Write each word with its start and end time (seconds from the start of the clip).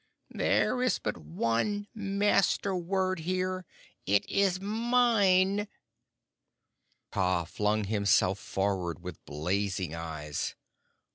"There 0.31 0.81
is 0.81 0.97
but 0.97 1.15
one 1.15 1.85
Master 1.93 2.75
word 2.75 3.19
here. 3.19 3.67
It 4.07 4.27
is 4.27 4.59
mine!" 4.59 5.67
Kaa 7.11 7.45
flung 7.45 7.83
himself 7.83 8.39
forward 8.39 9.03
with 9.03 9.23
blazing 9.25 9.93
eyes. 9.93 10.55